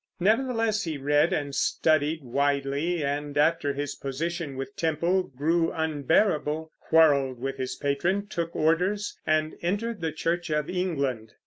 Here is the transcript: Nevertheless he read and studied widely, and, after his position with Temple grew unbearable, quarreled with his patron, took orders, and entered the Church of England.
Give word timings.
Nevertheless 0.19 0.83
he 0.85 0.97
read 0.97 1.31
and 1.31 1.53
studied 1.53 2.23
widely, 2.23 3.03
and, 3.03 3.37
after 3.37 3.71
his 3.71 3.93
position 3.93 4.55
with 4.57 4.75
Temple 4.75 5.21
grew 5.21 5.71
unbearable, 5.71 6.71
quarreled 6.79 7.39
with 7.39 7.57
his 7.57 7.75
patron, 7.75 8.25
took 8.25 8.55
orders, 8.55 9.15
and 9.27 9.53
entered 9.61 10.01
the 10.01 10.11
Church 10.11 10.49
of 10.49 10.67
England. 10.71 11.33